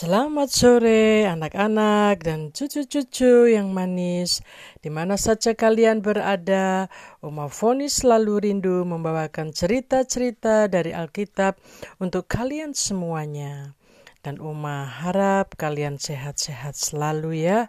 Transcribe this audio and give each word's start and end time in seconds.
Selamat 0.00 0.48
sore 0.48 1.28
anak-anak 1.28 2.24
dan 2.24 2.56
cucu-cucu 2.56 3.52
yang 3.52 3.68
manis 3.68 4.40
di 4.80 4.88
mana 4.88 5.20
saja 5.20 5.52
kalian 5.52 6.00
berada. 6.00 6.88
Oma 7.20 7.52
Foni 7.52 7.84
selalu 7.84 8.48
rindu 8.48 8.88
membawakan 8.88 9.52
cerita-cerita 9.52 10.72
dari 10.72 10.96
Alkitab 10.96 11.60
untuk 12.00 12.32
kalian 12.32 12.72
semuanya. 12.72 13.76
Dan 14.24 14.40
Oma 14.40 14.88
harap 14.88 15.60
kalian 15.60 16.00
sehat-sehat 16.00 16.80
selalu 16.80 17.44
ya. 17.44 17.68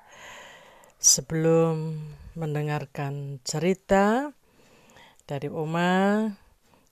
Sebelum 1.03 1.99
mendengarkan 2.39 3.43
cerita 3.43 4.31
dari 5.27 5.51
Oma, 5.51 6.31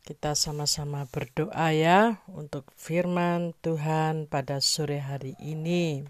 kita 0.07 0.35
sama-sama 0.35 1.07
berdoa 1.09 1.69
ya 1.75 2.21
untuk 2.31 2.67
firman 2.75 3.53
Tuhan 3.59 4.25
pada 4.25 4.63
sore 4.63 5.03
hari 5.03 5.35
ini. 5.43 6.07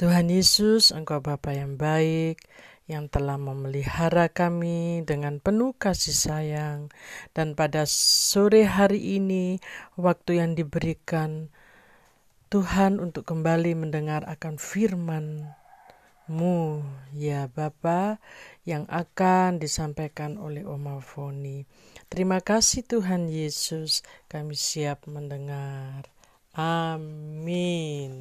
Tuhan 0.00 0.32
Yesus, 0.32 0.90
Engkau 0.90 1.22
Bapa 1.22 1.54
yang 1.54 1.78
baik, 1.78 2.42
yang 2.90 3.06
telah 3.06 3.38
memelihara 3.38 4.26
kami 4.26 5.06
dengan 5.06 5.38
penuh 5.38 5.72
kasih 5.78 6.16
sayang. 6.16 6.90
Dan 7.30 7.54
pada 7.54 7.86
sore 7.86 8.66
hari 8.66 9.20
ini, 9.22 9.62
waktu 9.94 10.42
yang 10.42 10.58
diberikan 10.58 11.54
Tuhan 12.50 13.00
untuk 13.00 13.24
kembali 13.24 13.78
mendengar 13.78 14.26
akan 14.28 14.58
firman-Mu, 14.60 16.58
ya 17.14 17.48
Bapa, 17.48 18.18
yang 18.66 18.84
akan 18.90 19.56
disampaikan 19.62 20.36
oleh 20.36 20.66
Oma 20.66 21.00
Foni. 21.00 21.64
Terima 22.12 22.44
kasih 22.44 22.84
Tuhan 22.84 23.32
Yesus, 23.32 24.04
kami 24.28 24.52
siap 24.52 25.08
mendengar. 25.08 26.12
Amin. 26.52 28.12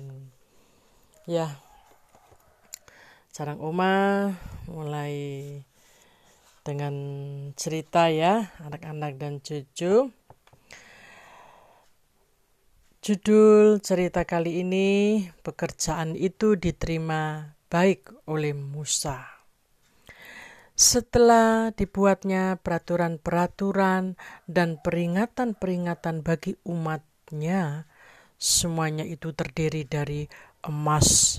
Ya, 1.27 1.59
sarang 3.35 3.59
Oma 3.59 4.31
mulai 4.71 5.11
dengan 6.63 6.95
cerita 7.59 8.07
ya, 8.07 8.55
anak-anak 8.63 9.19
dan 9.19 9.43
cucu. 9.43 10.07
Judul 13.03 13.83
cerita 13.83 14.23
kali 14.23 14.63
ini, 14.63 15.27
pekerjaan 15.43 16.15
itu 16.15 16.55
diterima 16.55 17.59
baik 17.67 18.23
oleh 18.23 18.55
Musa. 18.55 19.40
Setelah 20.81 21.69
dibuatnya 21.77 22.57
peraturan-peraturan 22.57 24.17
dan 24.49 24.81
peringatan-peringatan 24.81 26.25
bagi 26.25 26.57
umatnya, 26.65 27.85
semuanya 28.41 29.05
itu 29.05 29.29
terdiri 29.29 29.85
dari 29.85 30.25
emas 30.65 31.37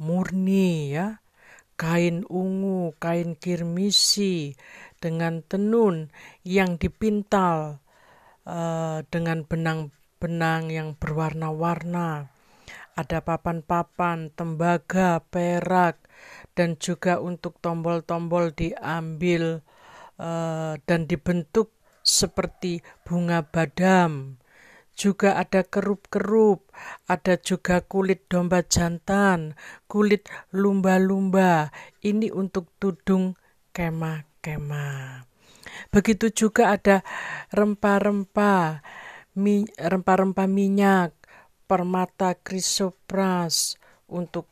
murni 0.00 0.96
ya, 0.96 1.20
kain 1.76 2.24
ungu, 2.32 2.96
kain 2.96 3.36
kirmisi 3.36 4.56
dengan 4.96 5.44
tenun 5.44 6.08
yang 6.48 6.80
dipintal 6.80 7.84
uh, 8.48 9.04
dengan 9.12 9.44
benang-benang 9.44 10.72
yang 10.72 10.96
berwarna-warna. 10.96 12.32
Ada 12.96 13.20
papan-papan, 13.20 14.32
tembaga, 14.32 15.20
perak, 15.28 16.08
dan 16.58 16.74
juga 16.82 17.22
untuk 17.22 17.62
tombol-tombol 17.62 18.50
diambil 18.50 19.62
uh, 20.18 20.74
dan 20.82 21.06
dibentuk 21.06 21.70
seperti 22.02 22.82
bunga 23.06 23.46
badam. 23.46 24.42
Juga 24.98 25.38
ada 25.38 25.62
kerup-kerup, 25.62 26.74
ada 27.06 27.38
juga 27.38 27.78
kulit 27.86 28.26
domba 28.26 28.66
jantan, 28.66 29.54
kulit 29.86 30.26
lumba-lumba. 30.50 31.70
Ini 32.02 32.34
untuk 32.34 32.74
tudung 32.82 33.38
kemah-kemah. 33.70 35.22
Begitu 35.94 36.34
juga 36.34 36.74
ada 36.74 37.06
rempah-rempah, 37.54 38.82
rempah-rempah 39.78 40.48
minyak, 40.50 41.14
permata 41.70 42.34
krisopras 42.34 43.78
untuk 44.10 44.50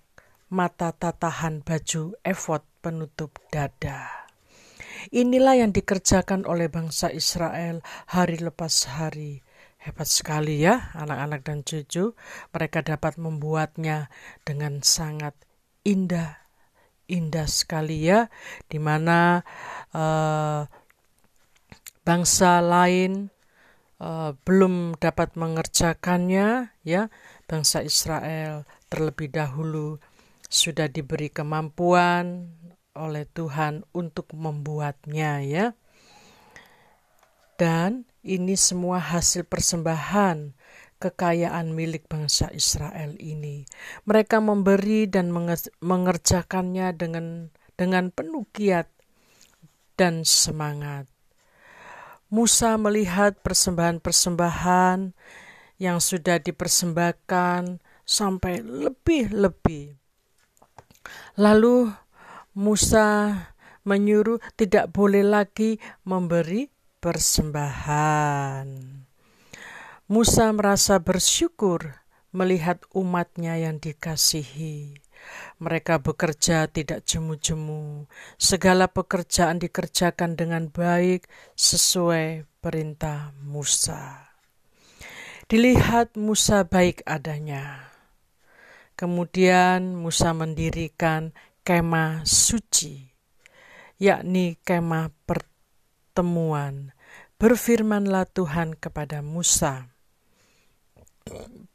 mata 0.52 0.94
tatahan 0.94 1.62
baju 1.66 2.14
efod 2.22 2.62
penutup 2.78 3.38
dada. 3.50 4.26
Inilah 5.10 5.58
yang 5.58 5.70
dikerjakan 5.70 6.46
oleh 6.46 6.66
bangsa 6.66 7.10
Israel 7.10 7.82
hari 8.10 8.38
lepas 8.42 8.90
hari. 8.98 9.42
Hebat 9.76 10.10
sekali 10.10 10.66
ya 10.66 10.90
anak-anak 10.98 11.40
dan 11.46 11.62
cucu. 11.62 12.18
Mereka 12.50 12.82
dapat 12.82 13.18
membuatnya 13.22 14.10
dengan 14.42 14.82
sangat 14.82 15.38
indah. 15.86 16.42
Indah 17.06 17.46
sekali 17.46 18.02
ya. 18.02 18.26
Di 18.66 18.82
mana 18.82 19.46
uh, 19.94 20.66
bangsa 22.02 22.58
lain 22.58 23.30
uh, 24.02 24.34
belum 24.42 24.98
dapat 24.98 25.38
mengerjakannya 25.38 26.74
ya. 26.82 27.06
Bangsa 27.46 27.86
Israel 27.86 28.66
terlebih 28.90 29.30
dahulu 29.30 30.02
sudah 30.46 30.86
diberi 30.90 31.30
kemampuan 31.30 32.54
oleh 32.96 33.28
Tuhan 33.28 33.84
untuk 33.92 34.32
membuatnya 34.32 35.44
ya. 35.44 35.66
Dan 37.56 38.04
ini 38.20 38.52
semua 38.56 39.00
hasil 39.00 39.48
persembahan 39.48 40.52
kekayaan 40.96 41.72
milik 41.72 42.08
bangsa 42.08 42.48
Israel 42.52 43.16
ini. 43.20 43.64
Mereka 44.08 44.40
memberi 44.40 45.08
dan 45.08 45.32
mengerjakannya 45.80 46.88
dengan 46.96 47.52
dengan 47.76 48.08
penuh 48.12 48.48
kiat 48.52 48.88
dan 49.96 50.24
semangat. 50.24 51.08
Musa 52.28 52.74
melihat 52.76 53.38
persembahan-persembahan 53.40 55.14
yang 55.78 56.02
sudah 56.02 56.42
dipersembahkan 56.42 57.78
sampai 58.02 58.64
lebih-lebih 58.64 60.05
Lalu 61.36 61.92
Musa 62.56 63.36
menyuruh 63.84 64.40
tidak 64.56 64.88
boleh 64.88 65.20
lagi 65.20 65.76
memberi 66.08 66.72
persembahan. 66.96 68.66
Musa 70.08 70.44
merasa 70.56 70.96
bersyukur 70.96 72.00
melihat 72.32 72.80
umatnya 72.96 73.60
yang 73.60 73.76
dikasihi. 73.76 74.96
Mereka 75.60 76.00
bekerja 76.00 76.72
tidak 76.72 77.04
jemu-jemu. 77.04 78.08
Segala 78.40 78.88
pekerjaan 78.88 79.60
dikerjakan 79.60 80.40
dengan 80.40 80.72
baik 80.72 81.28
sesuai 81.58 82.48
perintah 82.64 83.36
Musa. 83.44 84.30
Dilihat 85.46 86.18
Musa 86.18 86.66
baik 86.66 87.06
adanya. 87.06 87.85
Kemudian 88.96 89.92
Musa 89.92 90.32
mendirikan 90.32 91.36
kemah 91.62 92.24
suci, 92.24 93.12
yakni 94.00 94.56
kemah 94.64 95.12
pertemuan. 95.28 96.96
Berfirmanlah 97.36 98.24
Tuhan 98.32 98.72
kepada 98.72 99.20
Musa, 99.20 99.92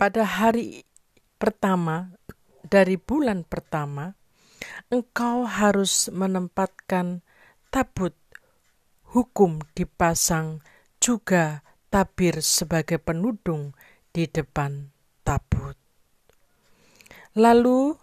pada 0.02 0.24
hari 0.26 0.82
pertama 1.38 2.18
dari 2.66 2.98
bulan 2.98 3.46
pertama, 3.46 4.18
engkau 4.90 5.46
harus 5.46 6.10
menempatkan 6.10 7.22
tabut 7.70 8.16
hukum 9.12 9.60
dipasang 9.76 10.64
juga 11.04 11.62
tabir 11.92 12.40
sebagai 12.40 12.98
penudung 12.98 13.76
di 14.16 14.24
depan. 14.26 14.91
Lalu 17.32 17.96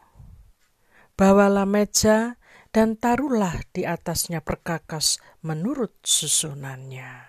bawalah 1.18 1.68
meja 1.68 2.40
dan 2.72 2.96
taruhlah 2.96 3.60
di 3.72 3.84
atasnya 3.84 4.44
perkakas 4.44 5.20
menurut 5.44 5.96
susunannya. 6.04 7.28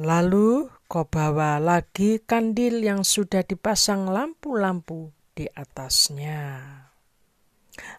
Lalu 0.00 0.72
kau 0.88 1.04
bawa 1.04 1.60
lagi 1.60 2.20
kandil 2.24 2.80
yang 2.80 3.04
sudah 3.04 3.44
dipasang 3.44 4.08
lampu-lampu 4.08 5.12
di 5.36 5.44
atasnya. 5.48 6.48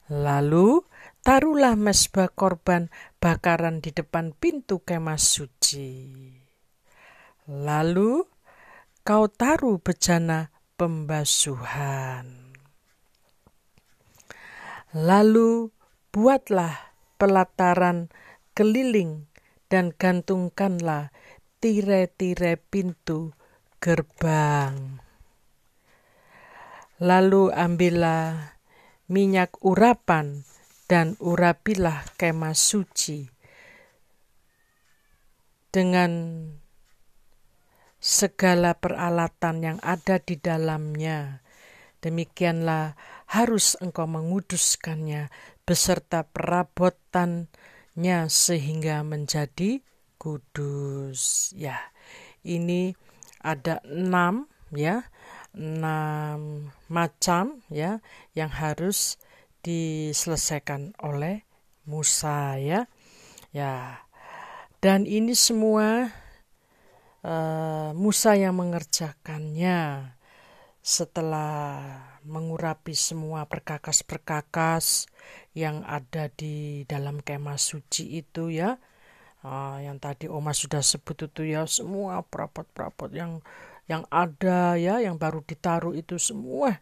Lalu 0.09 0.81
taruhlah 1.25 1.73
mesbah 1.77 2.29
korban 2.29 2.89
bakaran 3.17 3.81
di 3.81 3.93
depan 3.93 4.33
pintu 4.33 4.81
kemah 4.81 5.21
suci. 5.21 5.89
Lalu 7.49 8.25
kau 9.01 9.25
taruh 9.29 9.81
bejana 9.81 10.52
pembasuhan. 10.83 12.27
Lalu 14.91 15.71
buatlah 16.11 16.75
pelataran 17.15 18.11
keliling 18.51 19.31
dan 19.71 19.95
gantungkanlah 19.95 21.15
tirai-tirai 21.63 22.59
pintu 22.59 23.31
gerbang. 23.79 24.99
Lalu 26.99 27.55
ambillah 27.55 28.59
minyak 29.07 29.55
urapan 29.63 30.43
dan 30.91 31.15
urapilah 31.23 32.03
kemah 32.19 32.59
suci 32.59 33.31
dengan 35.71 36.42
segala 38.03 38.75
peralatan 38.75 39.63
yang 39.63 39.79
ada 39.79 40.19
di 40.19 40.35
dalamnya. 40.35 41.39
Demikianlah 42.03 42.99
harus 43.31 43.79
engkau 43.79 44.03
menguduskannya 44.11 45.31
beserta 45.63 46.27
perabotannya 46.27 48.27
sehingga 48.27 49.07
menjadi 49.07 49.79
kudus. 50.19 51.55
Ya, 51.55 51.79
ini 52.43 52.91
ada 53.39 53.79
enam 53.87 54.51
ya, 54.75 55.07
enam 55.55 56.67
macam 56.91 57.63
ya 57.71 58.03
yang 58.35 58.51
harus 58.51 59.15
diselesaikan 59.63 60.91
oleh 60.99 61.47
Musa 61.87 62.59
ya. 62.59 62.83
Ya. 63.55 64.03
Dan 64.83 65.07
ini 65.07 65.31
semua 65.31 66.11
uh, 67.23 67.91
Musa 67.95 68.35
yang 68.35 68.59
mengerjakannya 68.59 70.11
setelah 70.83 71.79
mengurapi 72.27 72.91
semua 72.91 73.47
perkakas-perkakas 73.47 75.07
yang 75.55 75.79
ada 75.87 76.27
di 76.27 76.83
dalam 76.83 77.23
kemah 77.23 77.57
suci 77.57 78.19
itu 78.19 78.51
ya. 78.51 78.75
Uh, 79.43 79.83
yang 79.83 79.99
tadi 79.99 80.31
Oma 80.31 80.55
sudah 80.55 80.79
sebut 80.79 81.27
itu 81.27 81.43
ya 81.43 81.67
semua 81.67 82.23
perabot-perabot 82.23 83.11
yang 83.11 83.43
yang 83.91 84.07
ada 84.07 84.79
ya 84.79 85.03
yang 85.03 85.19
baru 85.19 85.43
ditaruh 85.43 85.91
itu 85.91 86.15
semua 86.15 86.79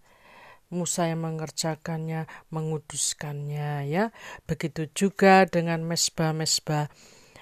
Musa 0.71 1.03
yang 1.03 1.27
mengerjakannya, 1.27 2.31
menguduskannya 2.47 3.91
ya. 3.91 4.15
Begitu 4.47 4.87
juga 4.95 5.43
dengan 5.43 5.83
mesbah-mesbah 5.83 6.87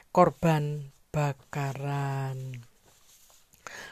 korban 0.09 0.89
bakaran. 1.13 2.68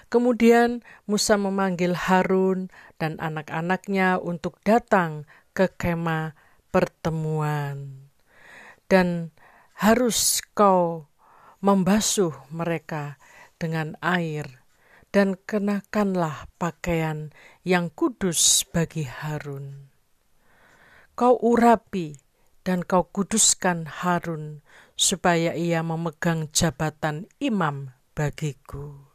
Kemudian 0.07 0.85
Musa 1.05 1.35
memanggil 1.35 1.93
Harun 1.95 2.71
dan 2.95 3.19
anak-anaknya 3.19 4.21
untuk 4.21 4.57
datang 4.63 5.27
ke 5.51 5.67
kemah 5.73 6.37
pertemuan. 6.71 8.07
Dan 8.87 9.35
harus 9.77 10.39
kau 10.55 11.11
membasuh 11.59 12.33
mereka 12.53 13.19
dengan 13.57 13.97
air 13.99 14.63
dan 15.11 15.33
kenakanlah 15.33 16.45
pakaian 16.61 17.33
yang 17.65 17.89
kudus 17.89 18.63
bagi 18.69 19.07
Harun. 19.07 19.89
Kau 21.17 21.33
urapi 21.41 22.13
dan 22.61 22.85
kau 22.85 23.09
kuduskan 23.09 23.89
Harun 23.89 24.61
supaya 24.93 25.57
ia 25.57 25.81
memegang 25.81 26.51
jabatan 26.53 27.25
imam 27.41 27.95
bagiku. 28.13 29.06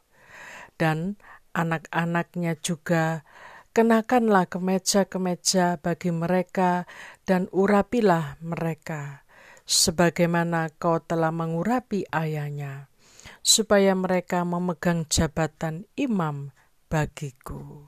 Dan 0.83 1.15
anak-anaknya 1.55 2.59
juga 2.59 3.23
kenakanlah 3.71 4.51
kemeja-kemeja 4.51 5.79
bagi 5.79 6.11
mereka 6.11 6.91
dan 7.23 7.47
urapilah 7.55 8.43
mereka, 8.43 9.23
sebagaimana 9.63 10.75
kau 10.75 10.99
telah 10.99 11.31
mengurapi 11.31 12.03
ayahnya, 12.11 12.91
supaya 13.47 13.95
mereka 13.95 14.43
memegang 14.43 15.07
jabatan 15.07 15.87
imam 15.95 16.51
bagiku. 16.91 17.87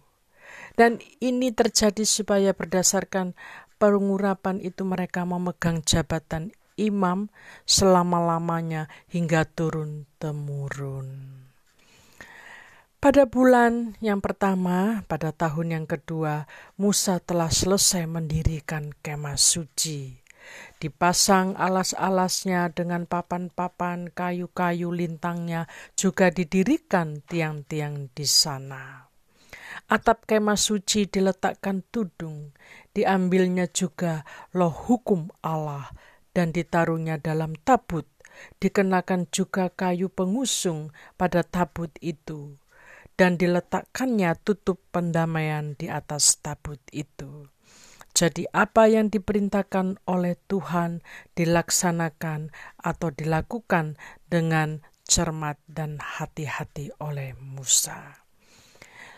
Dan 0.79 1.02
ini 1.19 1.50
terjadi 1.50 2.06
supaya 2.06 2.55
berdasarkan 2.55 3.35
pengurapan 3.82 4.62
itu 4.62 4.87
mereka 4.87 5.26
memegang 5.26 5.82
jabatan 5.82 6.55
imam 6.79 7.31
selama-lamanya 7.67 8.91
hingga 9.11 9.46
turun-temurun. 9.46 11.11
Pada 13.04 13.28
bulan 13.28 14.00
yang 14.00 14.24
pertama, 14.24 15.04
pada 15.04 15.28
tahun 15.28 15.76
yang 15.76 15.84
kedua, 15.84 16.48
Musa 16.80 17.20
telah 17.20 17.52
selesai 17.52 18.08
mendirikan 18.08 18.96
kemah 19.04 19.36
suci. 19.36 20.24
Dipasang 20.80 21.52
alas-alasnya 21.52 22.72
dengan 22.72 23.04
papan-papan 23.04 24.08
kayu-kayu 24.08 24.88
lintangnya 24.88 25.68
juga 26.00 26.32
didirikan 26.32 27.20
tiang-tiang 27.28 28.08
di 28.16 28.24
sana. 28.24 29.12
Atap 29.92 30.24
kemah 30.24 30.56
suci 30.56 31.04
diletakkan 31.04 31.84
tudung, 31.92 32.56
diambilnya 32.96 33.68
juga 33.68 34.24
loh 34.56 34.72
hukum 34.72 35.28
Allah 35.44 35.92
dan 36.32 36.56
ditaruhnya 36.56 37.20
dalam 37.20 37.52
tabut. 37.68 38.08
Dikenakan 38.64 39.28
juga 39.28 39.68
kayu 39.68 40.08
pengusung 40.08 40.88
pada 41.20 41.44
tabut 41.44 41.92
itu, 42.00 42.56
dan 43.14 43.38
diletakkannya 43.38 44.34
tutup 44.43 44.82
pendamaian 44.90 45.78
di 45.78 45.87
atas 45.87 46.38
tabut 46.43 46.82
itu. 46.90 47.49
Jadi, 48.14 48.46
apa 48.55 48.87
yang 48.87 49.11
diperintahkan 49.11 49.99
oleh 50.06 50.38
Tuhan 50.46 51.02
dilaksanakan 51.34 52.55
atau 52.78 53.11
dilakukan 53.11 53.99
dengan 54.31 54.87
cermat 55.02 55.58
dan 55.66 55.99
hati-hati 55.99 56.94
oleh 57.02 57.34
Musa. 57.34 58.22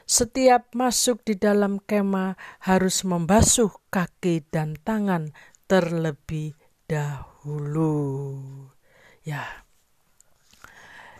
Setiap 0.06 0.72
masuk 0.72 1.26
di 1.26 1.36
dalam 1.36 1.82
kemah 1.82 2.38
harus 2.64 3.04
membasuh 3.04 3.68
kaki 3.90 4.48
dan 4.48 4.78
tangan 4.80 5.34
terlebih 5.66 6.54
dahulu. 6.88 7.92
Ya, 9.26 9.66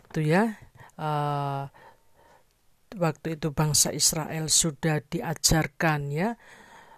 itu 0.07 0.23
ya. 0.23 0.57
Uh, 0.97 1.69
waktu 2.97 3.37
itu 3.37 3.53
bangsa 3.53 3.93
Israel 3.93 4.49
sudah 4.49 5.05
diajarkan 5.05 6.11
ya 6.11 6.35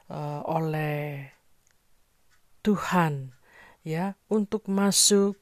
uh, 0.09 0.41
oleh 0.47 1.29
Tuhan 2.63 3.35
ya 3.83 4.15
untuk 4.31 4.71
masuk 4.71 5.39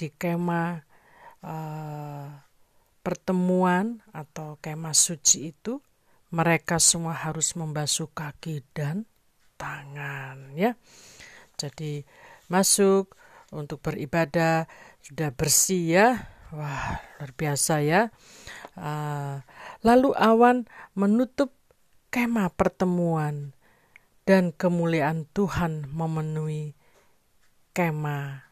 di 0.00 0.08
kemah 0.10 0.84
uh, 1.44 2.26
pertemuan 3.04 4.04
atau 4.12 4.56
kemah 4.60 4.96
suci 4.96 5.52
itu 5.52 5.80
mereka 6.28 6.76
semua 6.76 7.16
harus 7.16 7.56
membasuh 7.56 8.12
kaki 8.12 8.60
dan 8.76 9.08
tangan 9.56 10.52
ya. 10.52 10.76
Jadi 11.56 12.04
masuk 12.52 13.16
untuk 13.52 13.80
beribadah 13.80 14.68
sudah 15.00 15.32
bersih 15.32 15.82
ya 15.88 16.08
wah 16.52 17.00
luar 17.20 17.32
biasa 17.36 17.74
ya 17.84 18.08
uh, 18.76 19.40
lalu 19.84 20.14
awan 20.14 20.66
menutup 20.98 21.54
kemah 22.10 22.50
pertemuan 22.54 23.54
dan 24.26 24.52
kemuliaan 24.52 25.24
Tuhan 25.30 25.88
memenuhi 25.92 26.74
kemah 27.72 28.48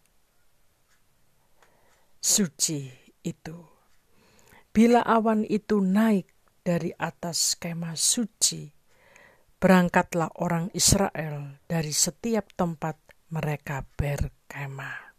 suci 2.22 2.90
itu 3.26 3.58
bila 4.70 5.00
awan 5.02 5.42
itu 5.48 5.80
naik 5.80 6.28
dari 6.60 6.92
atas 6.98 7.56
kemah 7.56 7.96
suci 7.96 8.76
berangkatlah 9.56 10.36
orang 10.36 10.68
Israel 10.76 11.64
dari 11.64 11.90
setiap 11.96 12.52
tempat 12.52 13.00
mereka 13.32 13.82
berkemah. 13.96 15.16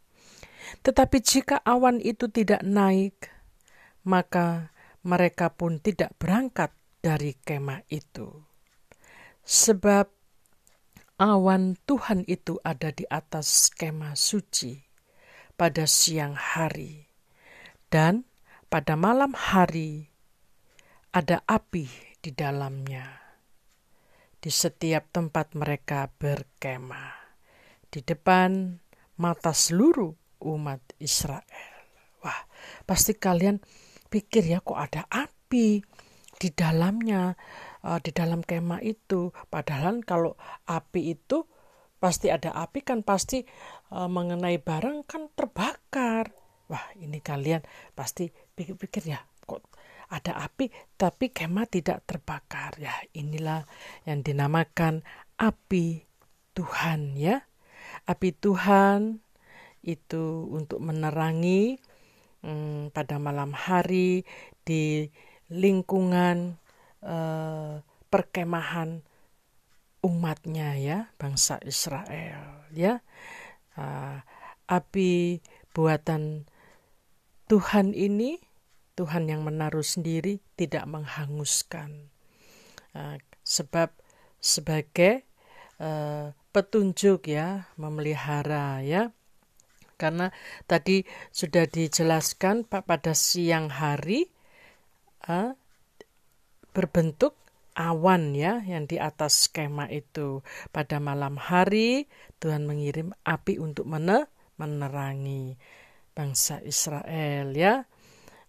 Tetapi 0.84 1.18
jika 1.24 1.58
awan 1.64 1.98
itu 2.04 2.30
tidak 2.30 2.62
naik, 2.64 3.32
maka 4.06 4.72
mereka 5.08 5.56
pun 5.56 5.80
tidak 5.80 6.12
berangkat 6.20 6.76
dari 7.00 7.32
kemah 7.40 7.88
itu. 7.88 8.28
Sebab 9.48 10.12
awan 11.16 11.80
Tuhan 11.88 12.28
itu 12.28 12.60
ada 12.68 12.92
di 12.92 13.08
atas 13.08 13.72
kemah 13.72 14.20
suci 14.20 14.76
pada 15.56 15.88
siang 15.88 16.36
hari, 16.36 17.08
dan 17.88 18.28
pada 18.68 19.00
malam 19.00 19.32
hari 19.32 20.12
ada 21.16 21.40
api 21.48 21.88
di 22.20 22.36
dalamnya. 22.36 23.24
Di 24.38 24.54
setiap 24.54 25.10
tempat 25.10 25.58
mereka 25.58 26.14
berkemah 26.14 27.16
di 27.90 28.06
depan 28.06 28.78
mata 29.18 29.50
seluruh 29.50 30.14
umat 30.46 30.84
Israel. 31.02 31.74
Wah, 32.22 32.46
pasti 32.86 33.18
kalian 33.18 33.58
pikir 34.08 34.48
ya 34.48 34.60
kok 34.64 34.80
ada 34.80 35.04
api 35.12 35.84
di 36.38 36.50
dalamnya, 36.54 37.34
uh, 37.84 38.00
di 38.00 38.12
dalam 38.14 38.46
kemah 38.46 38.82
itu. 38.86 39.34
Padahal 39.50 40.02
kalau 40.06 40.38
api 40.70 41.18
itu 41.18 41.46
pasti 41.98 42.30
ada 42.30 42.54
api 42.54 42.86
kan 42.86 43.02
pasti 43.02 43.42
uh, 43.92 44.08
mengenai 44.08 44.62
barang 44.62 45.04
kan 45.10 45.34
terbakar. 45.34 46.32
Wah, 46.68 46.86
ini 47.00 47.24
kalian 47.24 47.64
pasti 47.96 48.30
pikir-pikir 48.30 49.08
ya 49.08 49.24
kok 49.48 49.64
ada 50.08 50.40
api 50.44 50.72
tapi 50.96 51.32
kemah 51.32 51.68
tidak 51.68 52.04
terbakar. 52.08 52.76
Ya, 52.80 52.94
inilah 53.16 53.68
yang 54.08 54.24
dinamakan 54.24 55.04
api 55.40 56.08
Tuhan 56.54 57.18
ya. 57.18 57.44
Api 58.08 58.36
Tuhan 58.36 59.24
itu 59.84 60.52
untuk 60.52 60.84
menerangi 60.84 61.80
hmm, 62.44 62.94
pada 62.94 63.17
malam 63.17 63.53
hari 63.56 64.27
di 64.67 65.08
lingkungan 65.48 66.60
uh, 67.03 67.79
perkemahan 68.12 69.03
umatnya 70.03 70.77
ya 70.77 71.00
bangsa 71.17 71.60
Israel 71.63 72.67
ya. 72.72 73.01
Uh, 73.77 74.22
api 74.67 75.39
buatan 75.72 76.50
Tuhan 77.48 77.96
ini 77.96 78.41
Tuhan 78.98 79.29
yang 79.29 79.46
menaruh 79.46 79.86
sendiri 79.86 80.41
tidak 80.58 80.89
menghanguskan. 80.89 82.10
Uh, 82.98 83.22
sebab 83.46 83.94
sebagai 84.41 85.24
uh, 85.79 86.34
petunjuk 86.51 87.29
ya 87.29 87.70
memelihara 87.77 88.82
ya 88.82 89.13
karena 89.98 90.30
tadi 90.70 91.04
sudah 91.34 91.66
dijelaskan 91.66 92.63
Pak 92.70 92.86
pada 92.86 93.18
siang 93.18 93.74
hari 93.74 94.30
uh, 95.25 95.58
berbentuk 96.72 97.34
awan 97.77 98.34
ya 98.34 98.62
yang 98.66 98.89
di 98.89 98.98
atas 98.98 99.50
skema 99.50 99.89
itu. 99.89 100.42
Pada 100.74 100.98
malam 100.98 101.38
hari 101.38 102.10
Tuhan 102.42 102.66
mengirim 102.66 103.13
api 103.25 103.62
untuk 103.62 103.86
mene 103.86 104.30
menerangi 104.58 105.58
bangsa 106.18 106.62
Israel 106.66 107.54
ya. 107.54 107.86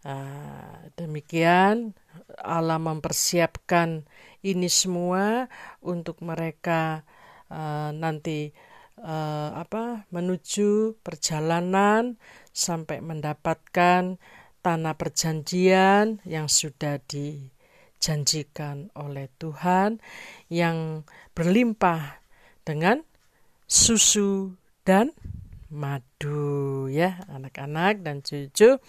Uh, 0.06 0.88
demikian 0.94 1.92
Allah 2.40 2.78
mempersiapkan 2.78 4.06
ini 4.46 4.70
semua 4.70 5.50
untuk 5.82 6.22
mereka 6.22 7.02
uh, 7.50 7.90
nanti 7.90 8.54
uh, 9.02 9.50
apa 9.58 10.07
menuju 10.18 10.98
perjalanan 11.06 12.18
sampai 12.50 12.98
mendapatkan 12.98 14.18
tanah 14.58 14.94
perjanjian 14.98 16.18
yang 16.26 16.50
sudah 16.50 16.98
dijanjikan 17.06 18.90
oleh 18.98 19.30
Tuhan 19.38 20.02
yang 20.50 21.06
berlimpah 21.38 22.18
dengan 22.66 23.06
susu 23.70 24.58
dan 24.82 25.14
madu 25.70 26.88
ya 26.90 27.22
anak-anak 27.30 28.02
dan 28.02 28.24
cucu. 28.24 28.82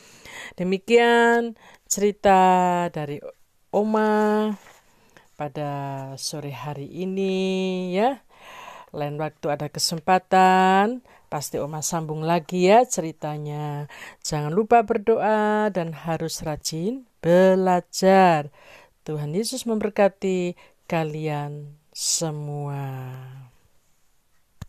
Demikian 0.57 1.53
cerita 1.85 2.87
dari 2.89 3.21
Oma 3.69 4.49
pada 5.37 5.71
sore 6.17 6.51
hari 6.51 6.89
ini 6.89 7.93
ya 7.95 8.19
lain 8.93 9.21
waktu 9.21 9.53
ada 9.53 9.67
kesempatan, 9.69 11.01
pasti 11.29 11.61
Oma 11.61 11.81
sambung 11.85 12.25
lagi 12.25 12.69
ya 12.69 12.85
ceritanya. 12.85 13.85
Jangan 14.25 14.53
lupa 14.53 14.81
berdoa 14.81 15.69
dan 15.69 15.93
harus 15.93 16.41
rajin 16.41 17.05
belajar. 17.21 18.49
Tuhan 19.05 19.33
Yesus 19.33 19.65
memberkati 19.65 20.57
kalian 20.89 21.77
semua. 21.93 23.48